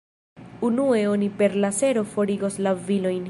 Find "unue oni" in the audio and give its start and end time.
0.69-1.29